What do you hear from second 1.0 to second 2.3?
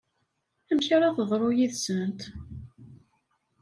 teḍru yid-sent?